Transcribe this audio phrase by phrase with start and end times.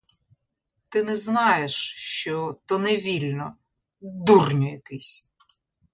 [0.89, 3.55] Ти не знаєш, що то не вільно,
[4.01, 5.31] дурню якийсь!